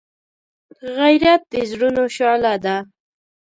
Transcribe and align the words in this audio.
غیرت 0.95 1.41
د 1.51 1.53
زړونو 1.71 2.03
شعله 2.15 2.53
ده 2.65 2.75